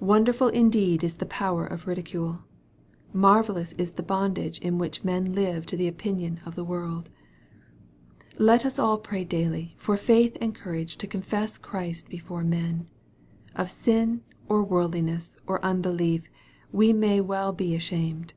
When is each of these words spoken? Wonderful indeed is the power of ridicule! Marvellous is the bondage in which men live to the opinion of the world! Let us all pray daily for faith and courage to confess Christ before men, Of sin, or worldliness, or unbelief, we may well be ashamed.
Wonderful 0.00 0.48
indeed 0.48 1.04
is 1.04 1.14
the 1.14 1.24
power 1.24 1.64
of 1.64 1.86
ridicule! 1.86 2.40
Marvellous 3.12 3.74
is 3.74 3.92
the 3.92 4.02
bondage 4.02 4.58
in 4.58 4.76
which 4.76 5.04
men 5.04 5.34
live 5.36 5.66
to 5.66 5.76
the 5.76 5.86
opinion 5.86 6.40
of 6.44 6.56
the 6.56 6.64
world! 6.64 7.08
Let 8.38 8.66
us 8.66 8.80
all 8.80 8.98
pray 8.98 9.22
daily 9.24 9.76
for 9.76 9.96
faith 9.96 10.36
and 10.40 10.52
courage 10.52 10.98
to 10.98 11.06
confess 11.06 11.58
Christ 11.58 12.08
before 12.08 12.42
men, 12.42 12.88
Of 13.54 13.70
sin, 13.70 14.22
or 14.48 14.64
worldliness, 14.64 15.36
or 15.46 15.64
unbelief, 15.64 16.28
we 16.72 16.92
may 16.92 17.20
well 17.20 17.52
be 17.52 17.76
ashamed. 17.76 18.34